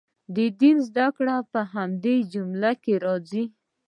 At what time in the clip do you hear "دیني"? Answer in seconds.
0.35-0.71